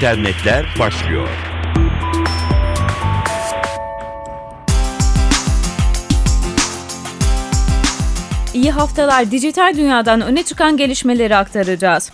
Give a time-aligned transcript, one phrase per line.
[0.00, 1.28] İnternetler başlıyor.
[8.54, 9.30] İyi haftalar.
[9.30, 12.12] Dijital dünyadan öne çıkan gelişmeleri aktaracağız.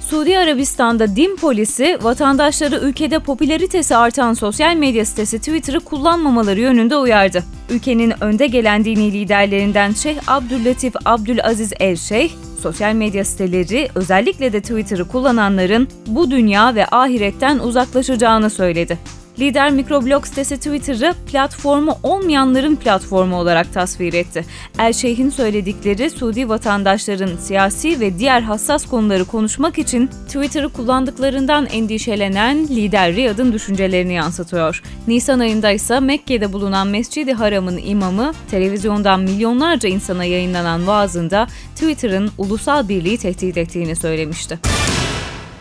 [0.00, 7.44] Suudi Arabistan'da din polisi vatandaşları ülkede popülaritesi artan sosyal medya sitesi Twitter'ı kullanmamaları yönünde uyardı.
[7.72, 12.30] Ülkenin önde gelen dini liderlerinden Şeyh Abdüllatif Abdülaziz El Şeyh,
[12.62, 18.98] sosyal medya siteleri özellikle de Twitter'ı kullananların bu dünya ve ahiretten uzaklaşacağını söyledi.
[19.38, 24.44] Lider mikroblog sitesi Twitter'ı platformu olmayanların platformu olarak tasvir etti.
[24.78, 24.92] El
[25.30, 33.52] söyledikleri Suudi vatandaşların siyasi ve diğer hassas konuları konuşmak için Twitter'ı kullandıklarından endişelenen lider Riyad'ın
[33.52, 34.82] düşüncelerini yansıtıyor.
[35.08, 42.88] Nisan ayında ise Mekke'de bulunan Mescid-i Haram'ın imamı televizyondan milyonlarca insana yayınlanan vaazında Twitter'ın ulusal
[42.88, 44.58] birliği tehdit ettiğini söylemişti.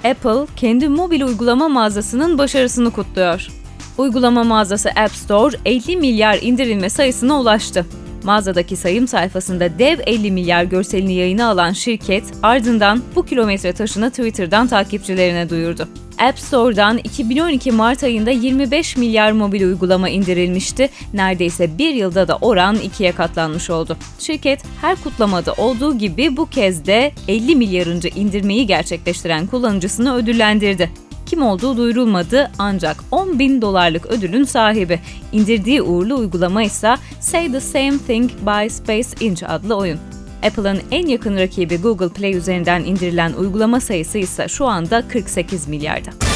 [0.03, 3.60] Apple, kendi mobil uygulama mağazasının başarısını kutluyor.
[3.97, 7.85] Uygulama mağazası App Store 50 milyar indirilme sayısına ulaştı.
[8.23, 14.67] Mağazadaki sayım sayfasında dev 50 milyar görselini yayına alan şirket ardından bu kilometre taşını Twitter'dan
[14.67, 15.87] takipçilerine duyurdu.
[16.19, 20.89] App Store'dan 2012 Mart ayında 25 milyar mobil uygulama indirilmişti.
[21.13, 23.97] Neredeyse bir yılda da oran ikiye katlanmış oldu.
[24.19, 30.89] Şirket her kutlamada olduğu gibi bu kez de 50 milyarıncı indirmeyi gerçekleştiren kullanıcısını ödüllendirdi
[31.31, 34.99] kim olduğu duyurulmadı ancak 10 bin dolarlık ödülün sahibi.
[35.31, 39.99] İndirdiği uğurlu uygulama ise Say the Same Thing by Space Inch adlı oyun.
[40.43, 46.30] Apple'ın en yakın rakibi Google Play üzerinden indirilen uygulama sayısı ise şu anda 48 milyarda.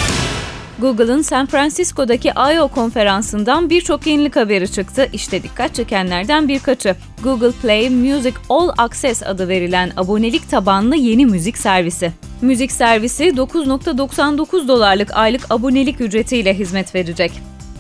[0.80, 2.68] Google'ın San Francisco'daki I.O.
[2.68, 5.10] konferansından birçok yenilik haberi çıktı.
[5.14, 6.96] İşte dikkat çekenlerden birkaçı.
[7.24, 12.12] Google Play Music All Access adı verilen abonelik tabanlı yeni müzik servisi.
[12.42, 17.32] Müzik servisi 9.99 dolarlık aylık abonelik ücretiyle hizmet verecek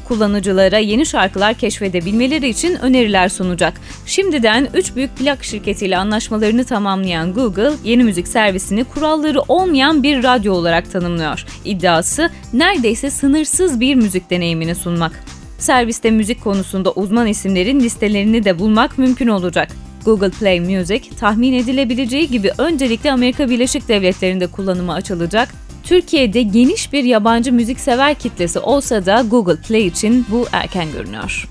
[0.07, 3.73] kullanıcılara yeni şarkılar keşfedebilmeleri için öneriler sunacak.
[4.05, 10.53] Şimdiden 3 büyük plak şirketiyle anlaşmalarını tamamlayan Google, yeni müzik servisini kuralları olmayan bir radyo
[10.53, 11.45] olarak tanımlıyor.
[11.65, 15.23] İddiası neredeyse sınırsız bir müzik deneyimini sunmak.
[15.59, 19.69] Serviste müzik konusunda uzman isimlerin listelerini de bulmak mümkün olacak.
[20.05, 25.49] Google Play Music tahmin edilebileceği gibi öncelikle Amerika Birleşik Devletleri'nde kullanıma açılacak
[25.85, 31.49] Türkiye'de geniş bir yabancı müzik sever kitlesi olsa da Google Play için bu erken görünüyor.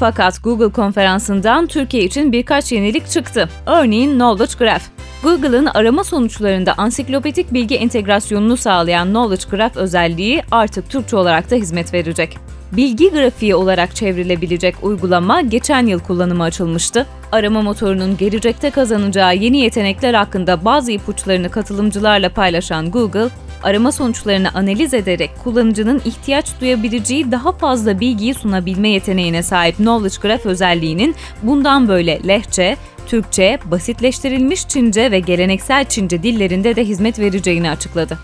[0.00, 3.48] Fakat Google konferansından Türkiye için birkaç yenilik çıktı.
[3.66, 4.82] Örneğin Knowledge Graph.
[5.22, 11.94] Google'ın arama sonuçlarında ansiklopedik bilgi entegrasyonunu sağlayan Knowledge Graph özelliği artık Türkçe olarak da hizmet
[11.94, 12.38] verecek.
[12.72, 17.06] Bilgi grafiği olarak çevrilebilecek uygulama geçen yıl kullanıma açılmıştı.
[17.32, 23.28] Arama motorunun gelecekte kazanacağı yeni yetenekler hakkında bazı ipuçlarını katılımcılarla paylaşan Google,
[23.62, 30.46] arama sonuçlarını analiz ederek kullanıcının ihtiyaç duyabileceği daha fazla bilgiyi sunabilme yeteneğine sahip Knowledge Graph
[30.46, 38.18] özelliğinin bundan böyle lehçe, Türkçe, basitleştirilmiş Çince ve geleneksel Çince dillerinde de hizmet vereceğini açıkladı.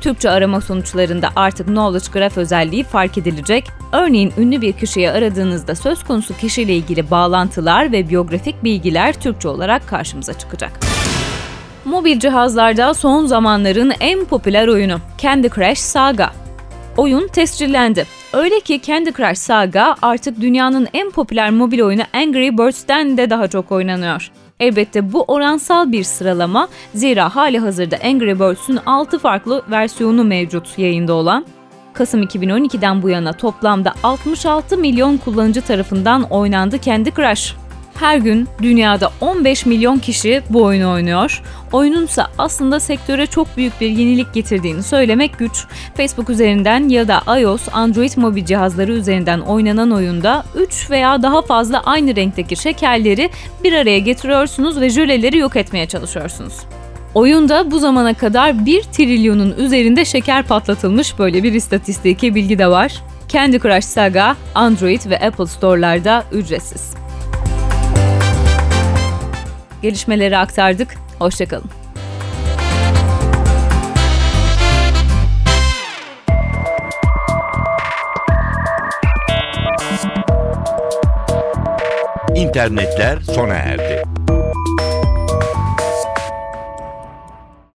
[0.00, 3.70] Türkçe arama sonuçlarında artık Knowledge Graph özelliği fark edilecek.
[3.92, 9.88] Örneğin ünlü bir kişiyi aradığınızda söz konusu kişiyle ilgili bağlantılar ve biyografik bilgiler Türkçe olarak
[9.88, 10.80] karşımıza çıkacak.
[11.84, 16.32] Mobil cihazlarda son zamanların en popüler oyunu Candy Crush Saga.
[16.96, 18.06] Oyun tescillendi.
[18.32, 23.48] Öyle ki Candy Crush Saga artık dünyanın en popüler mobil oyunu Angry Birds'ten de daha
[23.48, 24.30] çok oynanıyor.
[24.60, 31.12] Elbette bu oransal bir sıralama zira hali hazırda Angry Birds'ün 6 farklı versiyonu mevcut yayında
[31.12, 31.46] olan.
[31.92, 37.54] Kasım 2012'den bu yana toplamda 66 milyon kullanıcı tarafından oynandı Candy Crush.
[38.00, 41.42] Her gün dünyada 15 milyon kişi bu oyunu oynuyor.
[41.72, 45.66] Oyunun ise aslında sektöre çok büyük bir yenilik getirdiğini söylemek güç.
[45.96, 51.82] Facebook üzerinden ya da iOS, Android mobil cihazları üzerinden oynanan oyunda 3 veya daha fazla
[51.84, 53.30] aynı renkteki şekerleri
[53.64, 56.54] bir araya getiriyorsunuz ve jöleleri yok etmeye çalışıyorsunuz.
[57.14, 63.02] Oyunda bu zamana kadar 1 trilyonun üzerinde şeker patlatılmış böyle bir istatistiki bilgi de var.
[63.28, 66.98] Candy Crush Saga Android ve Apple Store'larda ücretsiz.
[69.82, 70.94] Gelişmeleri aktardık.
[71.18, 71.70] Hoşçakalın.
[82.34, 84.07] İnternetler sona erdi.